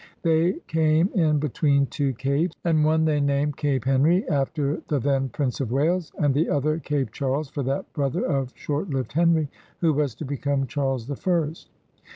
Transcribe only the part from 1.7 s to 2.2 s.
two